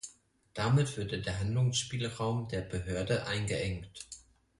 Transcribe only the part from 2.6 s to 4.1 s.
Behörde eingeengt.